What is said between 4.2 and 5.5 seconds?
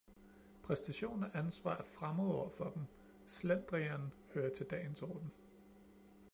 hører til dagens orden.